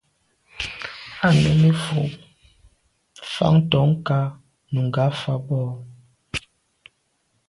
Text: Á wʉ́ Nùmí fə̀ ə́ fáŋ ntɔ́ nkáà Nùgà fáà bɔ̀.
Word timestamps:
Á 1.25 1.27
wʉ́ 1.31 1.37
Nùmí 1.59 1.69
fə̀ 1.85 2.05
ə́ 3.21 3.25
fáŋ 3.33 3.53
ntɔ́ 3.63 3.83
nkáà 3.91 4.25
Nùgà 4.73 5.05
fáà 5.19 5.37
bɔ̀. 5.47 5.65